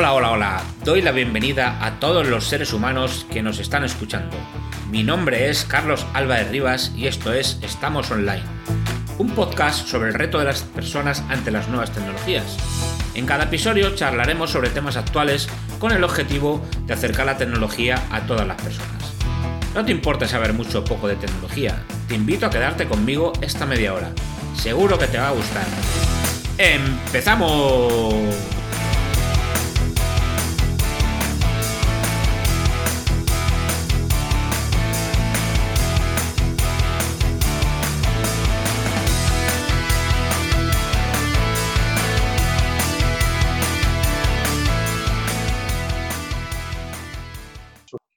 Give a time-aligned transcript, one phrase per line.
[0.00, 0.62] Hola, hola, hola.
[0.82, 4.34] Doy la bienvenida a todos los seres humanos que nos están escuchando.
[4.90, 8.42] Mi nombre es Carlos Álvarez Rivas y esto es Estamos Online,
[9.18, 12.56] un podcast sobre el reto de las personas ante las nuevas tecnologías.
[13.14, 18.22] En cada episodio charlaremos sobre temas actuales con el objetivo de acercar la tecnología a
[18.22, 19.12] todas las personas.
[19.74, 23.66] No te importa saber mucho o poco de tecnología, te invito a quedarte conmigo esta
[23.66, 24.12] media hora.
[24.56, 25.66] Seguro que te va a gustar.
[26.56, 28.59] ¡Empezamos!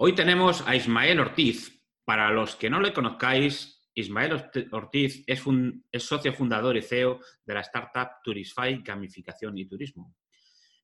[0.06, 1.82] Hoy tenemos a Ismael Ortiz.
[2.04, 4.34] Para los que no le conozcáis, Ismael
[4.74, 10.14] Ortiz es, socio fundador y CEO de la startup Turisfy Gamificación y Turismo.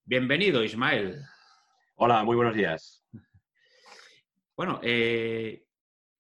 [0.06, 1.22] Bienvenido, Ismael.
[1.96, 3.06] Hola, muy buenos días.
[4.56, 5.66] Bueno, eh,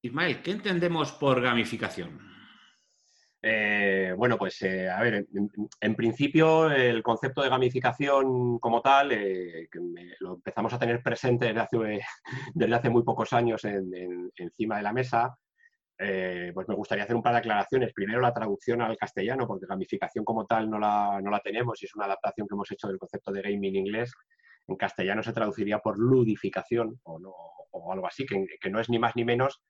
[0.01, 2.19] Ismael, ¿qué entendemos por gamificación?
[3.41, 3.78] Eh,
[4.17, 5.27] bueno, pues eh, a ver,
[5.81, 9.67] en, principio el concepto de gamificación como tal eh,
[10.19, 11.77] lo empezamos a tener presente desde hace,
[12.53, 13.61] desde hace muy pocos años
[14.35, 15.37] encima de la mesa.
[15.97, 17.93] pues me gustaría hacer un par de aclaraciones.
[17.93, 21.85] Primero la traducción al castellano, porque gamificación como tal no la, no la tenemos y
[21.85, 24.13] es una adaptación que hemos hecho del concepto de gaming inglés.
[24.67, 29.15] En castellano se traduciría por ludificación o, algo así, que, que no es ni más
[29.15, 29.61] ni menos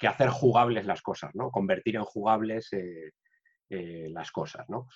[0.00, 1.50] que hacer jugables las cosas, ¿no?
[1.50, 3.12] Convertir en jugables eh,
[3.70, 4.88] eh, las cosas, ¿no?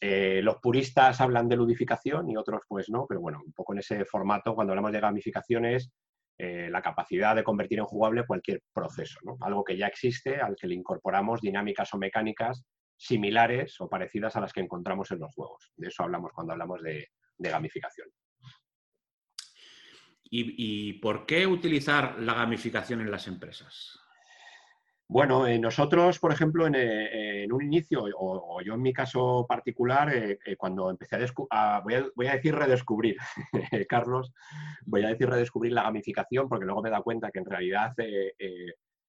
[0.00, 3.80] Eh, los puristas hablan de ludificación y otros pues no, pero bueno, un poco en
[3.80, 5.90] ese formato, cuando hablamos de gamificación es
[6.40, 9.18] la capacidad de convertir en jugable cualquier proceso.
[9.40, 12.64] Algo que ya existe, al que le incorporamos dinámicas o mecánicas
[12.96, 15.72] similares o parecidas a las que encontramos en los juegos.
[15.74, 18.08] De eso hablamos cuando hablamos de, gamificación.
[20.30, 23.98] ¿Y por qué utilizar la gamificación en las empresas?
[25.10, 30.14] Bueno, eh, nosotros, por ejemplo, en, eh, un inicio, o, yo en mi caso particular,
[30.14, 31.16] eh, cuando empecé
[31.50, 33.16] a, voy, a, voy, a, decir redescubrir,
[33.88, 34.34] Carlos,
[34.84, 37.94] voy a decir redescubrir la gamificación, porque luego me he dado cuenta que en realidad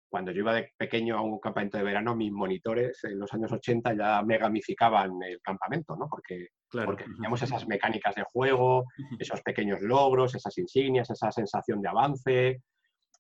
[0.09, 3.51] cuando yo iba de pequeño a un campamento de verano, mis monitores en los años
[3.51, 6.09] 80 ya me gamificaban el campamento, ¿no?
[6.09, 8.85] Porque, porque teníamos esas mecánicas de juego,
[9.19, 12.63] esos pequeños logros, esas insignias, esa sensación de avance,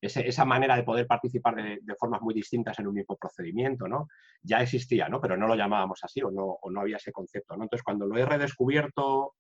[0.01, 4.09] esa manera de poder participar de, formas muy distintas en un mismo procedimiento, ¿no?
[4.43, 5.21] Ya existía, ¿no?
[5.21, 7.65] Pero no lo llamábamos así o no, no había ese concepto, ¿no?
[7.65, 9.35] Entonces, cuando lo he redescubierto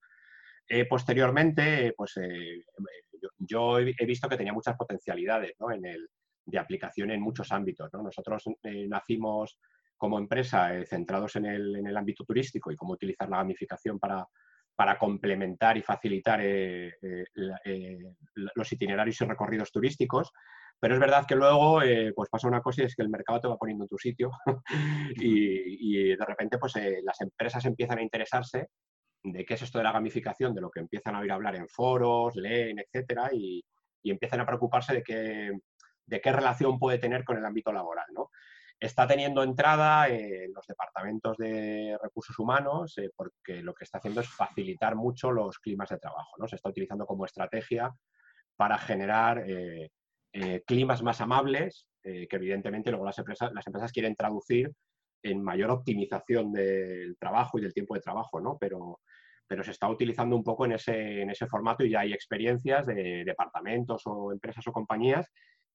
[0.68, 2.64] eh, posteriormente, pues eh,
[3.38, 5.70] yo, he visto que tenía muchas potencialidades, ¿no?
[5.70, 6.08] En el,
[6.44, 8.02] de aplicación en muchos ámbitos, ¿no?
[8.02, 9.58] Nosotros eh, nacimos
[9.96, 14.26] como empresa centrados en el, en el ámbito turístico y cómo utilizar la gamificación para,
[14.78, 17.24] para complementar y facilitar eh, eh,
[17.64, 17.98] eh,
[18.34, 20.30] los itinerarios y recorridos turísticos.
[20.78, 21.80] Pero es verdad que luego
[22.14, 24.30] pues pasa una cosa y es que el mercado te va poniendo en tu sitio
[25.16, 28.68] y, de repente pues las empresas empiezan a interesarse
[29.24, 31.68] de qué es esto de la gamificación, de lo que empiezan a oír hablar en
[31.68, 33.60] foros, leen, etcétera, y,
[34.04, 35.50] empiezan a preocuparse de qué,
[36.06, 38.06] de qué relación puede tener con el ámbito laboral.
[38.14, 38.30] ¿no?
[38.80, 44.20] Está teniendo entrada en los departamentos de recursos humanos eh, porque lo que está haciendo
[44.20, 46.36] es facilitar mucho los climas de trabajo.
[46.38, 46.46] ¿no?
[46.46, 47.92] Se está utilizando como estrategia
[48.56, 49.90] para generar eh,
[50.32, 54.72] eh, climas más amables que evidentemente luego las empresas, las empresas quieren traducir
[55.22, 58.56] en mayor optimización del trabajo y del tiempo de trabajo, ¿no?
[58.58, 59.00] pero,
[59.46, 62.86] pero se está utilizando un poco en ese, en ese formato y ya hay experiencias
[62.86, 65.30] de departamentos o empresas o compañías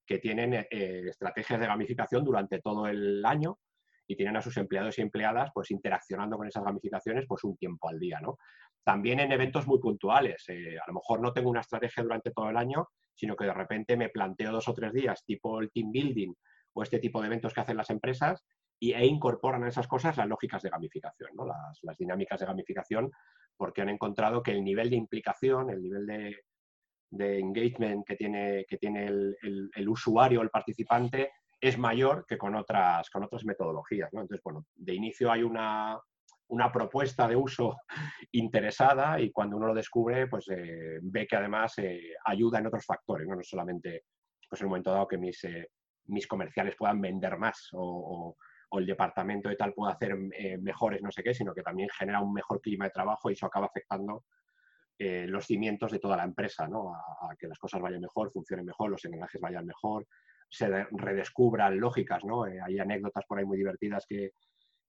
[0.06, 3.60] que tienen eh, estrategias de gamificación durante todo el año
[4.08, 7.90] y tienen a sus empleados y empleadas pues interaccionando con esas gamificaciones pues un tiempo
[7.90, 8.38] al día, ¿no?
[8.84, 10.44] También en eventos muy puntuales.
[10.50, 13.54] Eh, a lo mejor no tengo una estrategia durante todo el año, sino que de
[13.54, 16.34] repente me planteo dos o tres días, tipo el team building
[16.74, 18.44] o este tipo de eventos que hacen las empresas,
[18.80, 21.46] y, e incorporan a esas cosas las lógicas de gamificación, ¿no?
[21.46, 23.12] las dinámicas de gamificación,
[23.56, 26.44] porque han encontrado que el nivel de implicación, el nivel de,
[27.14, 31.32] de engagement que tiene, que tiene el, el, usuario, el participante,
[31.62, 34.10] es mayor que con otras, con otras metodologías.
[34.12, 36.00] Entonces, bueno, de inicio hay una,
[36.48, 37.78] una propuesta de uso
[38.32, 42.86] interesada y cuando uno lo descubre, pues eh, ve que además eh, ayuda en otros
[42.86, 44.06] factores, no, no solamente
[44.50, 45.70] pues en un momento dado que mis, eh,
[46.06, 48.36] mis comerciales puedan vender más o,
[48.70, 50.18] o, el departamento de tal pueda hacer
[50.60, 53.46] mejores no sé qué, sino que también genera un mejor clima de trabajo y eso
[53.46, 54.24] acaba afectando
[54.98, 56.94] eh, los cimientos de toda la empresa, ¿no?
[56.94, 60.06] A, que las cosas vayan mejor, funcionen mejor, los engranajes vayan mejor,
[60.50, 62.46] se redescubran lógicas, ¿no?
[62.46, 64.32] Eh, hay anécdotas por ahí muy divertidas que,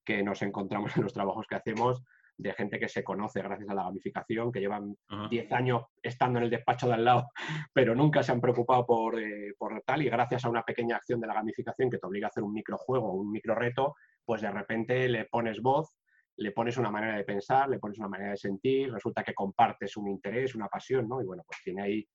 [0.05, 2.03] que, nos encontramos en los trabajos que hacemos,
[2.37, 4.97] de gente que se conoce gracias a la gamificación, que llevan
[5.31, 7.31] 10 años estando en el despacho de al lado,
[7.73, 11.21] pero nunca se han preocupado por, eh, por, tal, y gracias a una pequeña acción
[11.21, 14.51] de la gamificación que te obliga a hacer un microjuego, un micro reto, pues de
[14.51, 15.95] repente le pones voz,
[16.37, 19.97] le pones una manera de pensar, le pones una manera de sentir, resulta que compartes
[19.97, 21.21] un interés, una pasión, ¿no?
[21.21, 22.09] Y bueno, pues tiene ahí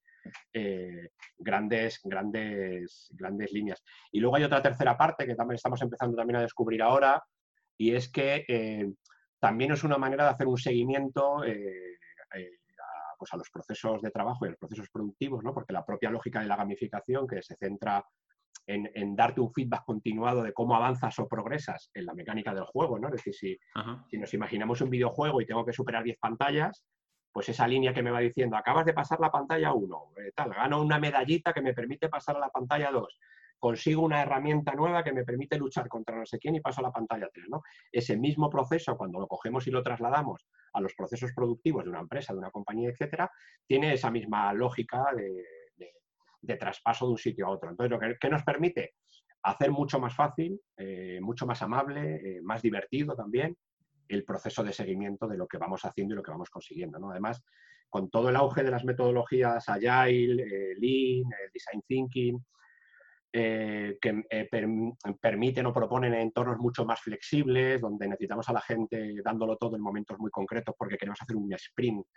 [0.54, 3.82] eh, grandes, grandes, grandes líneas.
[4.12, 7.24] Y luego hay otra tercera parte que también estamos empezando también a descubrir ahora,
[7.78, 8.92] y es que eh,
[9.40, 11.98] también es una manera de hacer un seguimiento eh,
[12.32, 15.54] a, pues a, los procesos de trabajo y a los procesos productivos, ¿no?
[15.54, 18.04] porque la propia lógica de la gamificación, que se centra
[18.68, 23.00] en, darte un feedback continuado de cómo avanzas o progresas en la mecánica del juego,
[23.00, 23.08] ¿no?
[23.08, 23.60] Es decir, si,
[24.10, 26.84] si nos imaginamos un videojuego y tengo que superar 10 pantallas,
[27.32, 30.52] pues esa línea que me va diciendo, acabas de pasar la pantalla 1, eh, tal,
[30.52, 33.20] gano una medallita que me permite pasar a la pantalla 2,
[33.60, 36.84] consigo una herramienta nueva que me permite luchar contra no sé quién y paso a
[36.84, 37.48] la pantalla 3.
[37.50, 37.62] ¿no?
[37.92, 42.00] Ese mismo proceso, cuando lo cogemos y lo trasladamos a los procesos productivos de una
[42.00, 43.30] empresa, de una compañía, etcétera,
[43.68, 45.44] tiene esa misma lógica de,
[46.42, 47.70] traspaso de un sitio a otro.
[47.70, 48.94] Entonces, lo que, nos permite
[49.44, 53.56] hacer mucho más fácil, eh, mucho más amable, eh, más divertido también,
[54.08, 57.00] el proceso de seguimiento de lo que vamos haciendo y lo que vamos consiguiendo.
[57.00, 57.12] ¿no?
[57.12, 57.44] Además,
[57.90, 62.46] con todo el auge de las metodologías Agile, eh, Lean, Design Thinking,
[63.32, 64.24] que
[65.22, 69.84] permiten o proponen entornos mucho más flexibles, donde necesitamos a la gente dándolo todo en
[69.84, 72.08] momentos muy concretos porque queremos hacer un sprint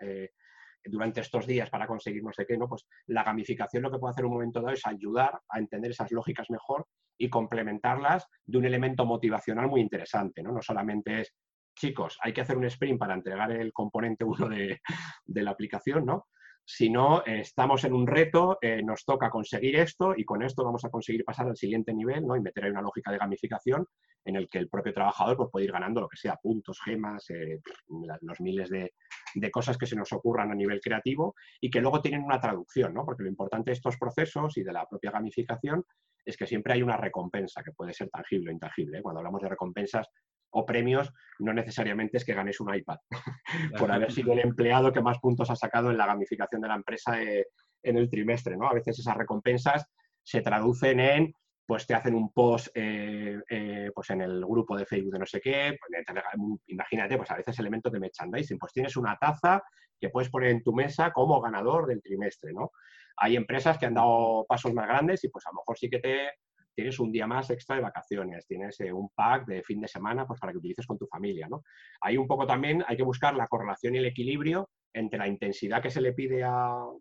[0.84, 2.69] durante estos días para conseguir no sé qué, ¿no?
[2.69, 5.90] Pues la gamificación lo que puede hacer en un momento dado es ayudar a entender
[5.90, 6.87] esas lógicas mejor
[7.19, 10.52] y complementarlas de un elemento motivacional muy interesante, ¿no?
[10.52, 11.34] No solamente es
[11.75, 14.81] chicos, hay que hacer un sprint para entregar el componente 1 de,
[15.43, 16.26] la aplicación, ¿no?
[16.64, 20.64] Si no, eh, estamos en un reto, eh, nos toca conseguir esto y con esto
[20.64, 22.36] vamos a conseguir pasar al siguiente nivel ¿no?
[22.36, 23.86] y meter ahí una lógica de gamificación
[24.24, 27.28] en el que el propio trabajador pues, puede ir ganando lo que sea, puntos, gemas,
[27.30, 27.60] eh,
[28.20, 28.94] los miles de,
[29.34, 32.94] de, cosas que se nos ocurran a nivel creativo y que luego tienen una traducción,
[32.94, 33.04] ¿no?
[33.04, 35.84] porque lo importante de estos procesos y de la propia gamificación
[36.24, 39.02] es que siempre hay una recompensa que puede ser tangible o intangible.
[39.02, 40.08] Cuando hablamos de recompensas,
[40.52, 42.99] o premios, no necesariamente es que ganes un iPad
[43.78, 46.76] por haber sido el empleado que más puntos ha sacado en la gamificación de la
[46.76, 47.46] empresa eh,
[47.82, 48.56] en el trimestre.
[48.56, 48.69] ¿no?
[48.69, 49.84] A veces esas recompensas
[50.22, 51.34] se traducen en,
[51.66, 55.26] pues te hacen un post eh, eh, pues en el grupo de Facebook de no
[55.26, 59.62] sé qué, pues, imagínate, pues a veces elementos de merchandising, pues tienes una taza
[59.98, 62.72] que puedes poner en tu mesa como ganador del trimestre, ¿no?
[63.16, 66.00] Hay empresas que han dado pasos más grandes y pues a lo mejor sí que
[66.00, 66.31] te
[66.74, 70.26] tienes un día más extra de vacaciones, tienes eh, un pack de fin de semana
[70.26, 71.48] pues, para que utilices con tu familia.
[71.48, 71.62] ¿no?
[72.00, 75.82] Ahí un poco también hay que buscar la correlación y el equilibrio entre la intensidad
[75.82, 77.00] que se le pide al,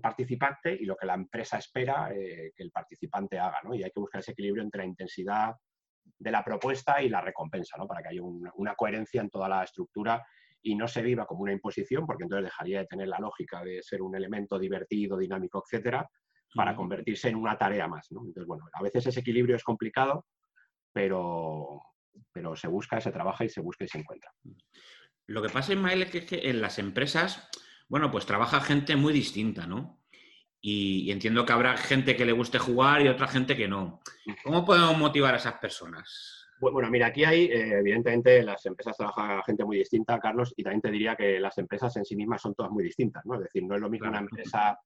[0.00, 3.60] participante y lo que la empresa espera eh, que el participante haga.
[3.64, 3.74] ¿no?
[3.74, 5.54] Y hay que buscar ese equilibrio entre la intensidad
[6.18, 7.86] de la propuesta y la recompensa, ¿no?
[7.86, 10.24] para que haya una coherencia en toda la estructura
[10.62, 13.82] y no se viva como una imposición, porque entonces dejaría de tener la lógica de
[13.82, 16.08] ser un elemento divertido, dinámico, etcétera,
[16.56, 18.10] para convertirse en una tarea más.
[18.10, 18.20] ¿no?
[18.20, 20.26] Entonces, bueno, a veces ese equilibrio es complicado,
[20.92, 21.82] pero,
[22.32, 24.32] pero se busca, se trabaja y se busca y se encuentra.
[25.28, 27.48] Lo que pasa, Ismael, es que en las empresas,
[27.88, 30.00] bueno, pues trabaja gente muy distinta, ¿no?
[30.60, 34.00] Y, entiendo que habrá gente que le guste jugar y otra gente que no.
[34.42, 36.48] ¿Cómo podemos motivar a esas personas?
[36.58, 40.80] Bueno, mira, aquí hay, eh, evidentemente, las empresas trabajan gente muy distinta, Carlos, y también
[40.80, 43.34] te diría que las empresas en sí mismas son todas muy distintas, ¿no?
[43.34, 44.78] Es decir, no es lo mismo una empresa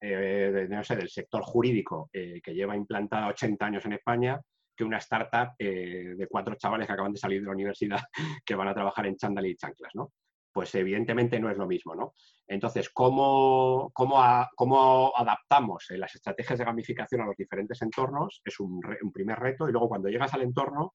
[0.00, 4.40] eh, no sé, del sector jurídico eh, que lleva implantada 80 años en España
[4.74, 8.00] que una startup eh, de cuatro chavales que acaban de salir de la universidad
[8.44, 10.12] que van a trabajar en chándal y chanclas, ¿no?
[10.52, 12.14] Pues evidentemente no es lo mismo, ¿no?
[12.48, 14.18] Entonces, ¿cómo, cómo,
[14.56, 18.40] cómo adaptamos las estrategias de gamificación a los diferentes entornos?
[18.44, 18.80] Es un,
[19.12, 19.68] primer reto.
[19.68, 20.94] Y luego, cuando llegas al entorno,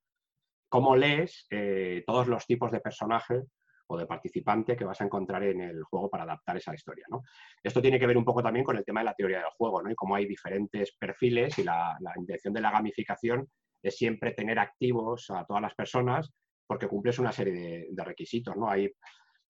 [0.68, 1.48] ¿cómo lees
[2.06, 3.46] todos los tipos de personajes
[3.88, 7.06] o de participante que vas a encontrar en el juego para adaptar esa historia.
[7.10, 7.22] ¿no?
[7.62, 9.82] Esto tiene que ver un poco también con el tema de la teoría del juego
[9.82, 9.92] ¿no?
[9.92, 13.48] y cómo hay diferentes perfiles y la, intención de la gamificación
[13.82, 16.32] es siempre tener activos a todas las personas
[16.68, 18.56] porque cumples una serie de, requisitos.
[18.56, 18.70] ¿no?
[18.70, 18.92] Hay,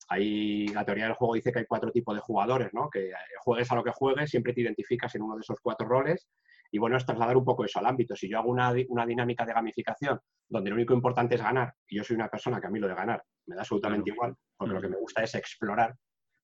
[0.09, 2.89] hay, la teoría del juego dice que hay cuatro tipos de jugadores, ¿no?
[2.89, 6.27] que juegues a lo que juegues, siempre te identificas en uno de esos cuatro roles
[6.75, 8.17] y bueno, es trasladar un poco eso al ámbito.
[8.17, 11.95] Si yo hago una, una, dinámica de gamificación donde lo único importante es ganar, y
[11.95, 14.73] yo soy una persona que a mí lo de ganar me da absolutamente igual, porque
[14.73, 15.95] lo que me gusta es explorar,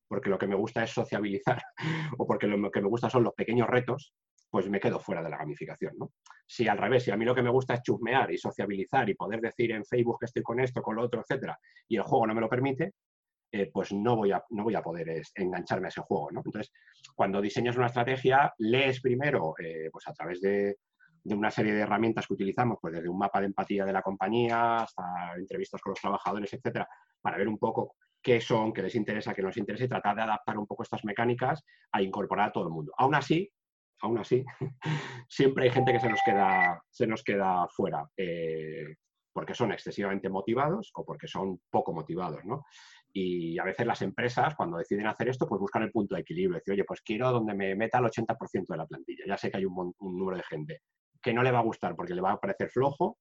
[0.08, 1.62] porque lo que me gusta es sociabilizar,
[2.18, 4.14] o porque lo que me gusta son los pequeños retos,
[4.50, 5.96] pues me quedo fuera de la gamificación.
[6.00, 6.14] ¿no?
[6.48, 9.16] Si al revés, si a mí lo que me gusta es chusmear y sociabilizar y
[9.16, 11.60] poder decir en Facebook que estoy con esto, con lo otro, etcétera,
[11.90, 12.94] y el juego no me lo permite,
[13.52, 16.32] eh, pues no voy, a, no voy a poder engancharme a ese juego.
[16.32, 16.42] ¿no?
[16.46, 16.72] Entonces,
[17.16, 20.78] cuando diseñas una estrategia, lees primero, eh, pues a través de,
[21.26, 24.78] una serie de herramientas que utilizamos, pues desde un mapa de empatía de la compañía
[24.78, 26.88] hasta entrevistas con los trabajadores, etcétera,
[27.22, 30.16] para ver un poco qué son, qué les interesa, qué no les interesa y tratar
[30.16, 32.94] de adaptar un poco estas mecánicas a incorporar a todo el mundo.
[32.98, 33.52] Aún así,
[34.02, 34.44] aún así,
[35.30, 38.08] siempre hay gente que se nos queda, se nos queda fuera.
[38.18, 38.96] Eh,
[39.34, 42.66] porque son excesivamente motivados o porque son poco motivados, ¿no?
[43.14, 46.58] Y a veces las empresas, cuando deciden hacer esto, pues buscan el punto de equilibrio.
[46.58, 49.24] Decir, oye, pues quiero donde me meta el 80% de la plantilla.
[49.28, 50.82] Ya sé que hay un, número de gente
[51.22, 53.18] que no le va a gustar porque le va a parecer flojo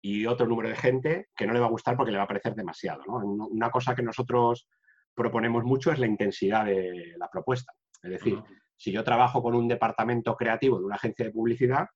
[0.00, 2.28] y otro número de gente que no le va a gustar porque le va a
[2.28, 3.02] parecer demasiado.
[3.06, 3.14] ¿no?
[3.16, 4.68] Una cosa que nosotros
[5.14, 7.72] proponemos mucho es la intensidad de la propuesta.
[8.02, 8.42] Es decir,
[8.76, 11.86] si yo trabajo con un departamento creativo de una agencia de publicidad,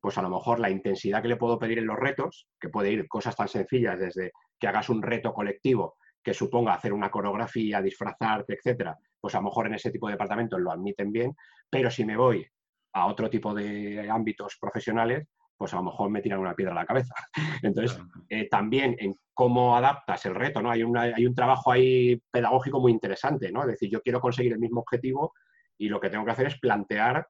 [0.00, 2.90] pues a lo mejor la intensidad que le puedo pedir en los retos, que puede
[2.90, 7.80] ir cosas tan sencillas desde que hagas un reto colectivo que suponga hacer una coreografía,
[7.80, 11.34] disfrazarte, etcétera, pues a lo mejor en ese tipo de departamentos lo admiten bien,
[11.68, 12.46] pero si me voy
[12.92, 15.26] a otro tipo de ámbitos profesionales,
[15.56, 17.14] pues a lo mejor me tiran una piedra a la cabeza.
[17.62, 20.70] Entonces, eh, también en cómo adaptas el reto, ¿no?
[20.70, 23.60] Hay, hay un trabajo ahí pedagógico muy interesante, ¿no?
[23.62, 25.34] Es decir, yo quiero conseguir el mismo objetivo
[25.78, 27.26] y lo que tengo que hacer es plantear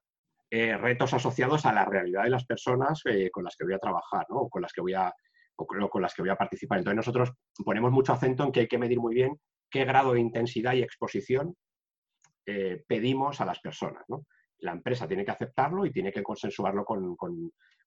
[0.53, 3.79] eh, retos asociados a la realidad de las personas eh, con las que voy a
[3.79, 4.35] trabajar, ¿no?
[4.35, 5.13] O con las que voy a,
[5.55, 6.79] con las que voy a participar.
[6.79, 7.31] Entonces nosotros
[7.63, 9.39] ponemos mucho acento en que hay que medir muy bien
[9.69, 11.55] qué grado de intensidad y exposición
[12.45, 14.03] eh, pedimos a las personas.
[14.59, 17.15] La empresa tiene que aceptarlo y tiene que consensuarlo con,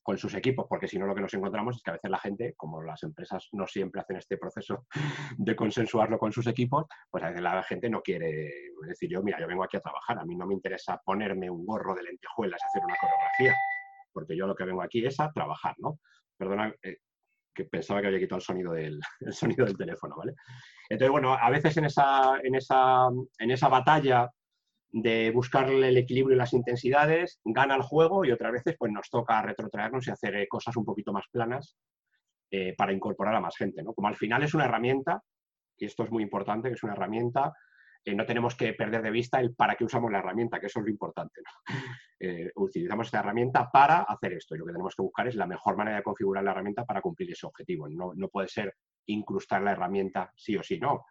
[0.04, 2.18] con sus equipos, porque si no lo que nos encontramos es que a veces la
[2.18, 4.86] gente, como las empresas no siempre hacen este proceso
[5.38, 8.52] de consensuarlo con sus equipos, pues a veces la gente no quiere
[8.86, 11.64] decir yo, mira, yo vengo aquí a trabajar, a mí no me interesa ponerme un
[11.64, 13.54] gorro de lentejuelas y hacer una coreografía,
[14.12, 15.98] porque yo lo que vengo aquí es a trabajar, ¿no?
[16.36, 16.98] Perdona, eh,
[17.54, 20.34] que pensaba que había quitado el sonido del, el sonido del teléfono, ¿vale?
[20.90, 23.08] Entonces, bueno, a veces en esa, en esa,
[23.38, 24.28] en esa batalla
[24.96, 29.10] de buscarle el equilibrio y las intensidades, gana el juego y otras veces pues nos
[29.10, 31.76] toca retrotraernos y hacer eh, cosas un poquito más planas
[32.48, 33.82] eh, para incorporar a más gente.
[33.82, 33.92] ¿no?
[33.92, 35.20] Como al final es una herramienta,
[35.76, 37.52] y esto es muy importante, que es una herramienta,
[38.04, 40.78] eh, no tenemos que perder de vista el para qué usamos la herramienta, que eso
[40.78, 41.40] es lo importante.
[42.54, 45.76] utilizamos esta herramienta para hacer esto y lo que tenemos que buscar es la mejor
[45.76, 47.88] manera de configurar la herramienta para cumplir ese objetivo.
[47.88, 51.04] No, no puede ser incrustar la herramienta sí o sí, no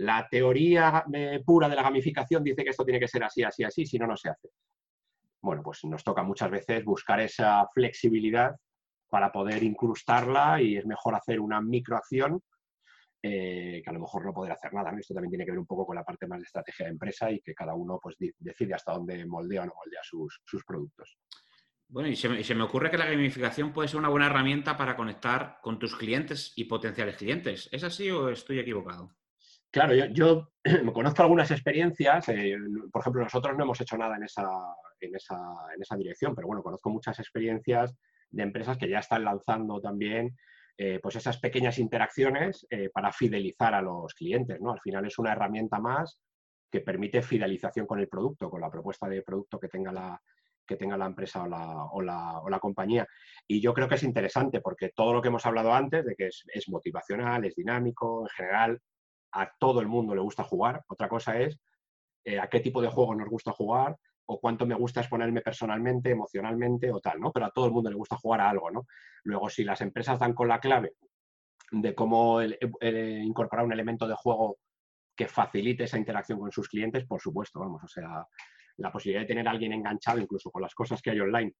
[0.00, 3.64] la teoría eh, pura de la gamificación dice que esto tiene que ser así, así,
[3.64, 4.48] así, si no, no se hace.
[5.42, 8.54] Bueno, pues nos toca muchas veces buscar esa flexibilidad
[9.10, 12.40] para poder incrustarla y es mejor hacer una microacción
[13.22, 14.90] eh, que a lo mejor no poder hacer nada.
[14.98, 17.30] Esto también tiene que ver un poco con la parte más de estrategia de empresa
[17.30, 21.18] y que cada uno pues, decide hasta dónde moldea o no moldea sus, productos.
[21.88, 25.58] Bueno, y se, me, ocurre que la gamificación puede ser una buena herramienta para conectar
[25.60, 27.68] con tus clientes y potenciales clientes.
[27.70, 29.19] ¿Es así o estoy equivocado?
[29.70, 30.48] Claro, yo,
[30.84, 32.56] me conozco algunas experiencias, eh,
[32.92, 34.48] por ejemplo, nosotros no hemos hecho nada en esa,
[35.00, 37.94] en, esa, dirección, pero bueno, conozco muchas experiencias
[38.30, 40.36] de empresas que ya están lanzando también
[40.76, 44.60] eh, pues esas pequeñas interacciones eh, para fidelizar a los clientes.
[44.60, 44.72] ¿no?
[44.72, 46.20] Al final es una herramienta más
[46.70, 50.20] que permite fidelización con el producto, con la propuesta de producto que tenga la,
[50.66, 53.06] que tenga la empresa o la, o, la, o la, compañía.
[53.46, 56.28] Y yo creo que es interesante porque todo lo que hemos hablado antes, de que
[56.28, 58.80] es, es motivacional, es dinámico, en general
[59.32, 60.82] a todo el mundo le gusta jugar.
[60.88, 61.58] Otra cosa es
[62.24, 63.96] eh, a qué tipo de juego nos gusta jugar
[64.26, 67.32] o cuánto me gusta exponerme personalmente, emocionalmente o tal, ¿no?
[67.32, 68.86] Pero a todo el mundo le gusta jugar a algo, ¿no?
[69.24, 70.94] Luego, si las empresas dan con la clave
[71.72, 74.58] de cómo incorporar un elemento de juego
[75.16, 78.24] que facilite esa interacción con sus clientes, por supuesto, vamos, o sea,
[78.76, 81.52] la posibilidad de tener a alguien enganchado incluso con las cosas que hay online,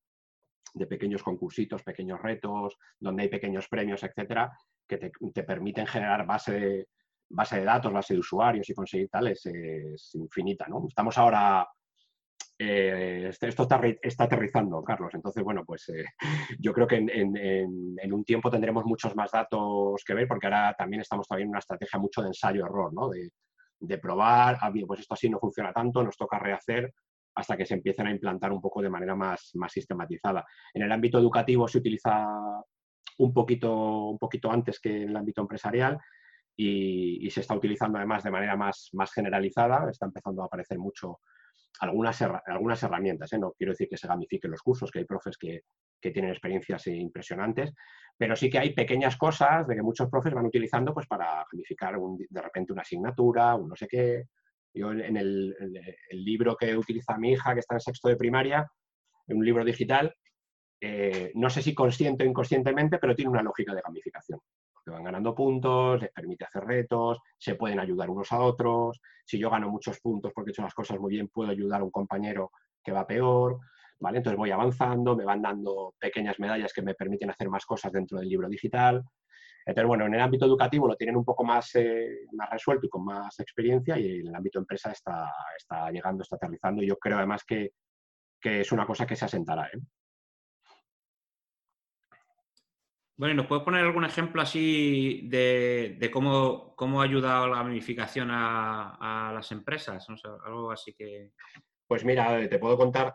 [0.74, 6.24] de pequeños concursitos, pequeños retos, donde hay pequeños premios, etcétera, que te, te permiten generar
[6.26, 6.88] base,
[7.30, 10.84] base de datos, base de usuarios y conseguir tales es infinita, ¿no?
[10.88, 11.66] Estamos ahora,
[12.58, 13.62] eh, este, esto
[14.02, 16.04] está, aterrizando, Carlos, entonces, bueno, pues eh,
[16.58, 21.02] yo creo que en, un tiempo tendremos muchos más datos que ver, porque ahora también
[21.02, 23.08] estamos todavía en una estrategia mucho de ensayo-error, ¿no?
[23.08, 26.92] De, probar, ah, pues esto así no funciona tanto, nos toca rehacer
[27.34, 30.44] hasta que se empiecen a implantar un poco de manera más, más sistematizada.
[30.74, 32.28] En el ámbito educativo se utiliza
[33.18, 35.98] un poquito, un poquito antes que en el ámbito empresarial,
[36.62, 41.20] y, se está utilizando además de manera más, más generalizada, está empezando a aparecer mucho
[41.80, 43.32] algunas, algunas herramientas.
[43.32, 43.38] ¿eh?
[43.38, 45.62] No quiero decir que se gamifiquen los cursos, que hay profes que,
[46.00, 47.72] que, tienen experiencias impresionantes,
[48.16, 51.96] pero sí que hay pequeñas cosas de que muchos profes van utilizando pues, para gamificar
[52.28, 54.24] de repente una asignatura, un no sé qué.
[54.74, 55.56] Yo en el,
[56.10, 58.70] libro que utiliza mi hija, que está en sexto de primaria,
[59.26, 60.14] en un libro digital,
[60.80, 64.40] eh, no sé si consciente o inconscientemente, pero tiene una lógica de gamificación
[64.86, 69.00] van ganando puntos, les permite hacer retos, se pueden ayudar unos a otros.
[69.24, 71.84] Si yo gano muchos puntos porque he hecho las cosas muy bien, puedo ayudar a
[71.84, 72.50] un compañero
[72.82, 73.58] que va peor.
[74.00, 74.18] ¿vale?
[74.18, 78.18] Entonces voy avanzando, me van dando pequeñas medallas que me permiten hacer más cosas dentro
[78.18, 79.04] del libro digital.
[79.64, 82.88] Entonces, bueno, en el ámbito educativo lo tienen un poco más, eh, más resuelto y
[82.88, 86.96] con más experiencia y en el ámbito empresa está, está llegando, está aterrizando y yo
[86.96, 87.72] creo además que,
[88.40, 89.66] que es una cosa que se asentará.
[89.66, 89.78] ¿eh?
[93.20, 99.30] Bueno, ¿nos puedes poner algún ejemplo así de, cómo, cómo, ha ayudado la gamificación a,
[99.34, 100.06] las empresas?
[100.42, 101.32] algo así que...
[101.86, 103.14] Pues mira, te puedo contar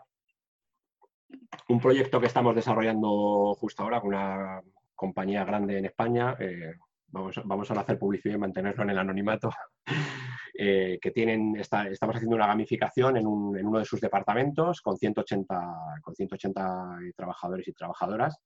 [1.68, 4.62] un proyecto que estamos desarrollando justo ahora con una
[4.94, 6.36] compañía grande en España.
[6.38, 6.74] Eh,
[7.08, 9.50] vamos, vamos, a hacer publicidad y mantenerlo en el anonimato.
[10.58, 15.60] Eh, que tienen, estamos haciendo una gamificación en, uno de sus departamentos con 180,
[16.00, 18.40] con 180 trabajadores y trabajadoras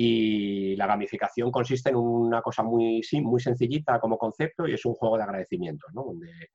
[0.00, 4.94] y la gamificación consiste en una cosa muy, muy sencillita como concepto y es un
[4.94, 6.04] juego de agradecimientos, ¿no?
[6.04, 6.50] donde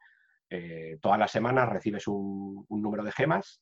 [0.50, 3.62] eh, todas las semanas recibes un, número de gemas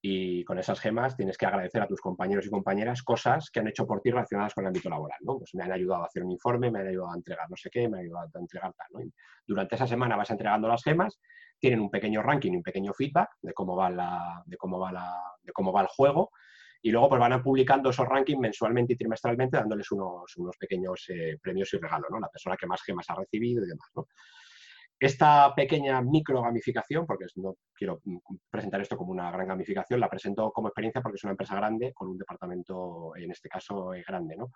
[0.00, 3.66] y con esas gemas tienes que agradecer a tus compañeros y compañeras cosas que han
[3.66, 5.18] hecho por ti relacionadas con el ámbito laboral.
[5.22, 5.38] ¿no?
[5.38, 7.68] Pues me han ayudado a hacer un informe, me han ayudado a entregar no sé
[7.68, 9.10] qué, me han ayudado a entregar tal.
[9.44, 11.20] durante esa semana vas entregando las gemas,
[11.58, 14.92] tienen un pequeño ranking y un pequeño feedback de cómo va, la, de cómo va,
[14.92, 16.30] la, de cómo va el juego
[16.82, 21.38] y luego pues van publicando esos rankings mensualmente y trimestralmente dándoles unos, unos pequeños eh,
[21.40, 22.18] premios y regalos, ¿no?
[22.18, 24.06] La persona que más gemas ha recibido y demás, ¿no?
[24.98, 28.00] Esta pequeña micro gamificación, porque no quiero
[28.50, 31.92] presentar esto como una gran gamificación, la presento como experiencia porque es una empresa grande
[31.94, 34.50] con un departamento, en este caso, eh, grande, ¿no?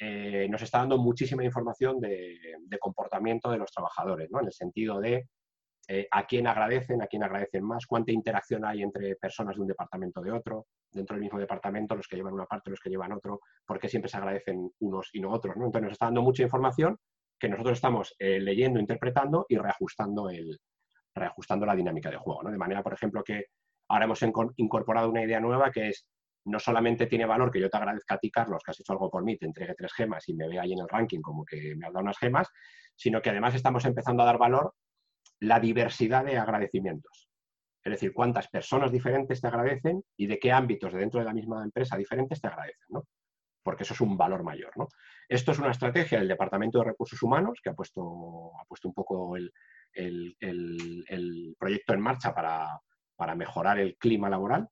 [0.00, 4.40] Eh, nos está dando muchísima información de, de, comportamiento de los trabajadores, ¿no?
[4.40, 5.28] En el sentido de
[5.90, 9.68] eh, a quién agradecen, a quién agradecen más, cuánta interacción hay entre personas de un
[9.68, 13.12] departamento de otro, dentro del mismo departamento, los que llevan una parte, los que llevan
[13.12, 15.56] otro, porque siempre se agradecen unos y no otros.
[15.56, 16.98] Entonces nos está dando mucha información
[17.38, 20.60] que nosotros estamos eh, leyendo, interpretando y reajustando, el,
[21.14, 22.42] reajustando la dinámica de juego.
[22.50, 23.46] De manera, por ejemplo, que
[23.88, 24.20] ahora hemos
[24.56, 26.06] incorporado una idea nueva que es
[26.44, 29.10] no solamente tiene valor que yo te agradezca a ti, Carlos, que has hecho algo
[29.10, 31.74] por mí, te entregue tres gemas y me vea ahí en el ranking como que
[31.76, 32.48] me has dado unas gemas,
[32.94, 34.74] sino que además estamos empezando a dar valor
[35.40, 37.28] la diversidad de agradecimientos.
[37.84, 41.64] Es decir, cuántas personas diferentes te agradecen y de qué ámbitos dentro de la misma
[41.64, 43.04] empresa diferentes te agradecen, ¿no?
[43.62, 44.88] Porque eso es un valor mayor, ¿no?
[45.28, 48.94] Esto es una estrategia del Departamento de Recursos Humanos que ha puesto, ha puesto un
[48.94, 49.52] poco el,
[51.58, 54.68] proyecto en marcha para, mejorar el clima laboral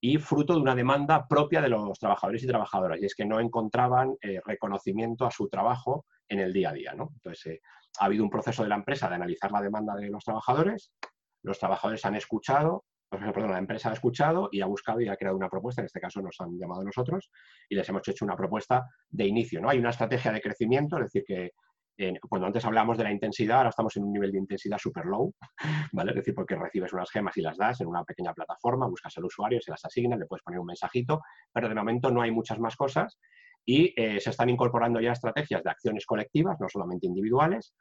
[0.00, 3.38] y fruto de una demanda propia de los trabajadores y trabajadoras, y es que no
[3.38, 6.94] encontraban eh, reconocimiento a su trabajo en el día a día.
[6.94, 7.10] ¿no?
[7.14, 7.60] Entonces, eh,
[7.98, 10.92] ha habido un proceso de la empresa de analizar la demanda de los trabajadores,
[11.42, 15.36] los trabajadores han escuchado, perdón, la empresa ha escuchado y ha buscado y ha creado
[15.36, 17.30] una propuesta, en este caso nos han llamado nosotros
[17.68, 19.60] y les hemos hecho una propuesta de inicio.
[19.60, 19.68] ¿no?
[19.68, 21.50] Hay una estrategia de crecimiento, es decir, que
[22.28, 25.32] cuando antes hablábamos de la intensidad, ahora estamos en un nivel de intensidad super low,
[25.92, 26.10] ¿vale?
[26.12, 29.26] Es decir, porque recibes unas gemas y las das en una pequeña plataforma, buscas al
[29.26, 31.20] usuario, se las asignas, le puedes poner un mensajito,
[31.52, 33.18] pero de momento no hay muchas más cosas
[33.64, 37.74] y eh, se están incorporando ya estrategias de acciones colectivas, no solamente individuales,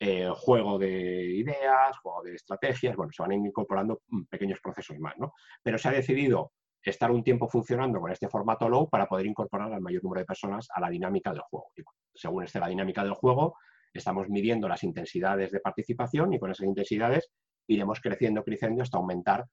[0.00, 5.14] eh, juego de ideas, juego de estrategias, bueno, se van incorporando mm, pequeños procesos más,
[5.18, 5.32] ¿no?
[5.62, 9.72] Pero se ha decidido estar un tiempo funcionando con este formato low para poder incorporar
[9.72, 11.72] al mayor número de personas a la dinámica del juego.
[12.14, 13.56] Según esté la dinámica del juego,
[13.92, 17.30] estamos midiendo las intensidades de participación y con esas intensidades
[17.66, 19.46] iremos creciendo, creciendo hasta aumentar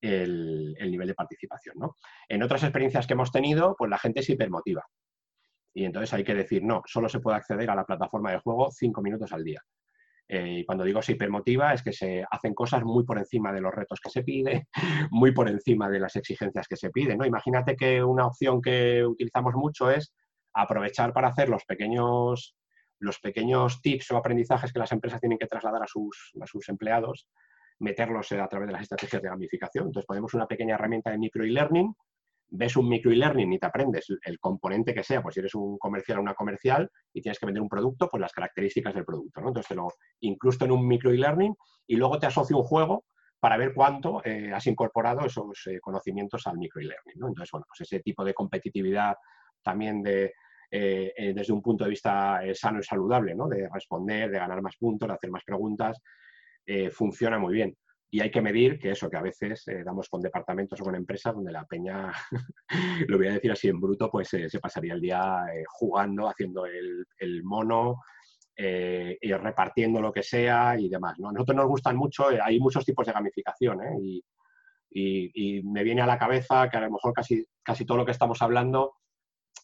[0.00, 1.76] el, el nivel de participación.
[1.78, 1.96] ¿no?
[2.28, 4.84] En otras experiencias que hemos tenido, pues la gente se hipermotiva.
[5.76, 8.70] Y entonces hay que decir, no, solo se puede acceder a la plataforma de juego
[8.70, 9.60] cinco minutos al día.
[10.26, 13.60] Eh, y cuando digo se hipermotiva es que se hacen cosas muy por encima de
[13.60, 14.68] los retos que se pide,
[15.10, 17.18] muy por encima de las exigencias que se piden.
[17.18, 17.26] ¿no?
[17.26, 20.14] Imagínate que una opción que utilizamos mucho es
[20.54, 22.56] aprovechar para hacer los pequeños,
[22.98, 26.70] los pequeños tips o aprendizajes que las empresas tienen que trasladar a sus, a sus
[26.70, 27.28] empleados,
[27.80, 29.88] meterlos a través de las estrategias de gamificación.
[29.88, 31.94] Entonces ponemos una pequeña herramienta de micro e-learning
[32.48, 35.78] ves un micro e-learning y te aprendes el componente que sea, pues si eres un
[35.78, 39.40] comercial o una comercial y tienes que vender un producto, pues las características del producto,
[39.40, 39.48] ¿no?
[39.48, 39.88] Entonces te lo
[40.20, 41.54] incluso en un micro e-learning
[41.86, 43.04] y luego te asocio un juego
[43.40, 47.14] para ver cuánto eh, has incorporado esos eh, conocimientos al micro e-learning.
[47.14, 49.14] Entonces, bueno, pues ese tipo de competitividad
[49.62, 50.32] también de,
[50.70, 53.48] eh, desde un punto de vista sano y saludable, ¿no?
[53.48, 56.00] De responder, de ganar más puntos, de hacer más preguntas,
[56.90, 57.76] funciona muy bien
[58.10, 60.94] y hay que medir que eso, que a veces eh, damos con departamentos o con
[60.94, 62.12] empresas donde la peña,
[63.08, 66.28] lo voy a decir así en bruto, pues eh, se pasaría el día eh, jugando,
[66.28, 68.02] haciendo el, mono
[68.58, 71.18] y repartiendo lo que sea y demás.
[71.18, 71.28] ¿no?
[71.28, 74.24] A nosotros nos gustan mucho, hay muchos tipos de gamificación y,
[74.90, 78.12] y, me viene a la cabeza que a lo mejor casi, casi todo lo que
[78.12, 78.94] estamos hablando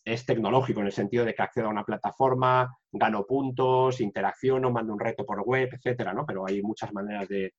[0.04, 4.92] es tecnológico en el sentido de que accedo a una plataforma, gano puntos, interacciono, mando
[4.92, 6.26] un reto por web, etcétera, ¿no?
[6.26, 7.54] Pero hay muchas maneras de,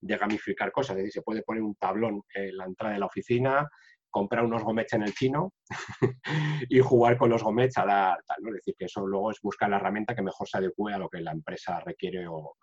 [0.00, 0.96] gamificar cosas.
[0.96, 3.68] Es decir, se puede poner un tablón en la entrada de la oficina,
[4.10, 5.54] comprar unos gomets en el chino
[6.68, 8.48] y jugar con los gomets a dar tal, ¿no?
[8.50, 11.08] Es decir, que eso luego es buscar la herramienta que mejor se adecue a lo
[11.08, 12.56] que la empresa requiere o,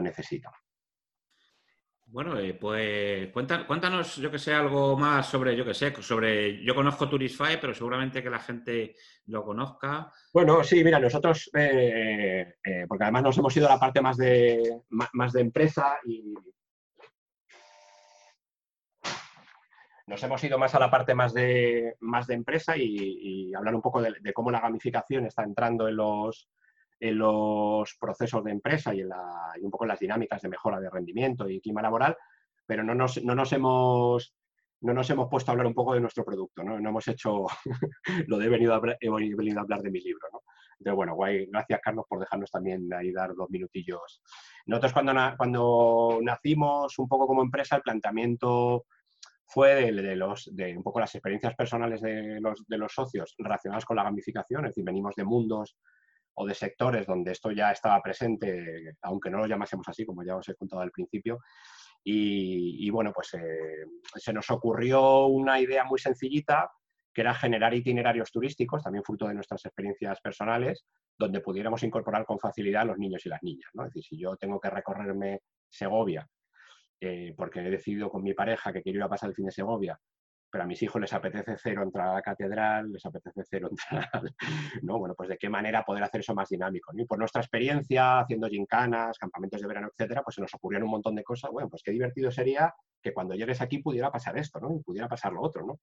[0.00, 0.50] necesita.
[2.08, 6.74] Bueno, eh, pues cuéntanos, yo que sé, algo más sobre, yo que sé, sobre, yo
[6.74, 8.94] conozco Turisfy, pero seguramente que la gente
[9.26, 10.12] lo conozca.
[10.32, 14.16] Bueno, sí, mira, nosotros, eh, eh, porque además nos hemos ido a la parte más
[14.16, 16.32] de, más de empresa y
[20.06, 23.82] Nos hemos ido más a la parte más de, más de empresa y, hablar un
[23.82, 26.48] poco de, cómo la gamificación está entrando en los,
[27.00, 30.48] en los procesos de empresa y, en la, y un poco en las dinámicas de
[30.48, 32.16] mejora de rendimiento y clima laboral,
[32.66, 34.34] pero no nos, no nos hemos
[34.82, 36.78] no nos hemos puesto a hablar un poco de nuestro producto, ¿no?
[36.78, 37.46] No hemos hecho
[38.26, 40.42] lo de he venido a hablar, he venido a hablar de mi libro, ¿no?
[40.78, 44.22] Entonces, bueno, guay, gracias Carlos por dejarnos también ahí dar dos minutillos.
[44.66, 48.84] Nosotros cuando, cuando nacimos un poco como empresa, el planteamiento
[49.46, 53.84] fue de, los, de un poco las experiencias personales de los, de los socios relacionadas
[53.84, 55.76] con la gamificación, es decir, venimos de mundos
[56.34, 60.36] o de sectores donde esto ya estaba presente, aunque no lo llamásemos así, como ya
[60.36, 61.38] os he contado al principio.
[62.08, 66.70] Y, bueno, pues eh, se nos ocurrió una idea muy sencillita,
[67.12, 70.84] que era generar itinerarios turísticos, también fruto de nuestras experiencias personales,
[71.18, 73.70] donde pudiéramos incorporar con facilidad a los niños y las niñas.
[73.74, 73.84] ¿no?
[73.84, 76.28] Es decir, si yo tengo que recorrerme Segovia
[77.00, 79.52] eh, porque he decidido con mi pareja que quiero ir a pasar el fin de
[79.52, 79.98] Segovia,
[80.50, 84.08] pero a mis hijos les apetece cero entrar a la catedral, les apetece cero entrar,
[84.82, 84.98] ¿no?
[84.98, 88.48] Bueno, pues de qué manera poder hacer eso más dinámico, Y por nuestra experiencia haciendo
[88.48, 91.50] gincanas, campamentos de verano, etcétera, pues se nos ocurrieron un montón de cosas.
[91.50, 94.74] Bueno, pues qué divertido sería que cuando llegues aquí pudiera pasar esto, ¿no?
[94.74, 95.80] Y pudiera pasar lo otro, ¿no?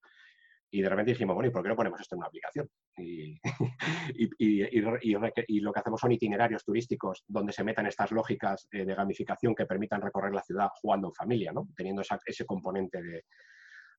[0.74, 2.68] Y de repente dijimos, bueno, ¿y por qué no ponemos esto en una aplicación?
[2.96, 3.40] Y,
[4.18, 9.66] y, lo que hacemos son itinerarios turísticos donde se metan estas lógicas de gamificación que
[9.66, 11.68] permitan recorrer la ciudad jugando en familia, ¿no?
[11.76, 13.00] Teniendo ese componente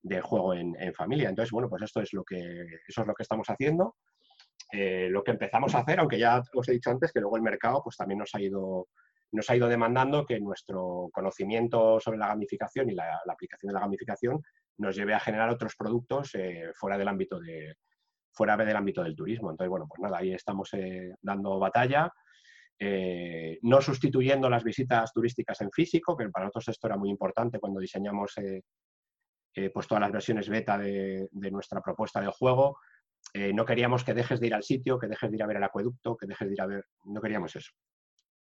[0.04, 1.30] de, juego en, familia.
[1.30, 3.96] Entonces, bueno, pues esto es lo que, eso es lo que estamos haciendo.
[4.74, 7.42] Eh, lo que empezamos a hacer, aunque ya os he dicho antes que luego el
[7.42, 8.90] mercado pues también nos ha ido
[9.32, 13.82] nos ha ido demandando que nuestro conocimiento sobre la gamificación y la, aplicación de la
[13.82, 14.42] gamificación
[14.78, 17.76] nos lleve a generar otros productos eh, fuera, del ámbito de,
[18.32, 19.52] fuera del ámbito del turismo.
[19.52, 22.12] Entonces, bueno, pues nada, ahí estamos eh, dando batalla,
[22.78, 27.60] eh, no sustituyendo las visitas turísticas en físico, que para nosotros esto era muy importante
[27.60, 28.36] cuando diseñamos
[29.74, 32.78] pues todas las versiones beta de, nuestra propuesta de juego.
[33.54, 35.64] no queríamos que dejes de ir al sitio, que dejes de ir a ver el
[35.64, 36.86] acueducto, que dejes de ir a ver...
[37.06, 37.72] No queríamos eso.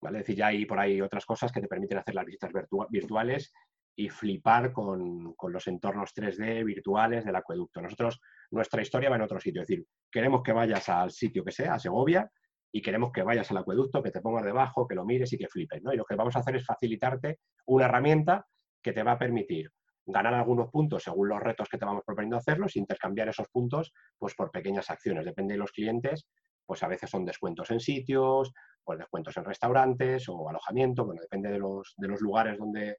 [0.02, 0.20] ¿vale?
[0.20, 2.52] Es decir, ya hay por ahí otras cosas que te permiten hacer las visitas
[2.90, 3.54] virtuales
[3.96, 7.82] y flipar con, los entornos 3D virtuales del acueducto.
[7.82, 8.20] Nosotros,
[8.52, 11.76] nuestra historia va en otro sitio, es decir, queremos que vayas al sitio que sea,
[11.76, 12.30] a Segovia,
[12.72, 15.48] y queremos que vayas al acueducto, que te pongas debajo, que lo mires y que
[15.48, 15.82] flipes.
[15.82, 15.94] ¿no?
[15.94, 18.46] Y lo que vamos a hacer es facilitarte una herramienta
[18.82, 19.72] que te va a permitir
[20.06, 24.36] ganar algunos puntos según los retos que te vamos proponiendo hacerlos, intercambiar esos puntos pues,
[24.36, 25.26] por pequeñas acciones.
[25.26, 26.28] Depende de los clientes,
[26.66, 28.52] pues a veces son descuentos en sitios,
[28.84, 32.98] pues descuentos en restaurantes o alojamiento, bueno, depende de los, de los lugares donde,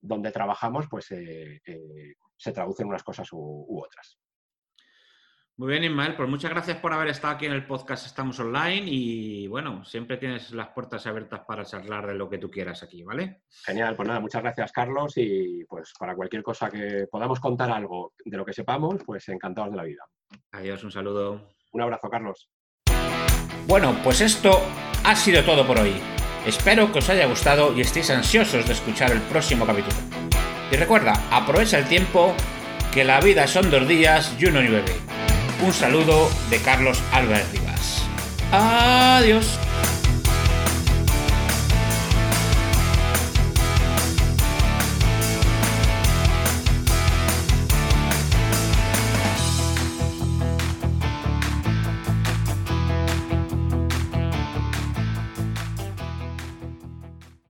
[0.00, 4.18] donde trabajamos, pues eh, eh, se traducen unas cosas u, otras.
[5.56, 8.84] Muy bien, Ismael, pues muchas gracias por haber estado aquí en el podcast Estamos Online
[8.86, 13.02] y bueno, siempre tienes las puertas abiertas para charlar de lo que tú quieras aquí,
[13.02, 13.42] ¿vale?
[13.64, 18.12] Genial, pues nada, muchas gracias Carlos y pues para cualquier cosa que podamos contar algo
[18.24, 20.04] de lo que sepamos, pues encantados de la vida.
[20.52, 21.54] Adiós, un saludo.
[21.72, 22.48] Un abrazo, Carlos.
[23.66, 24.62] Bueno, pues esto
[25.04, 26.17] ha sido todo por hoy.
[26.46, 29.96] Espero que os haya gustado y estéis ansiosos de escuchar el próximo capítulo.
[30.70, 32.34] Y recuerda, aprovecha el tiempo,
[32.92, 34.94] que la vida son dos días y uno y bebé.
[35.64, 38.02] Un saludo de Carlos Álvarez Rivas.
[38.52, 39.58] Adiós.